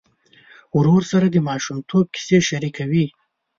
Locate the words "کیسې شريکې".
2.15-2.85